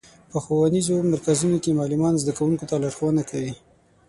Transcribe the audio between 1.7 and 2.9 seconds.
معلمان زدهکوونکو ته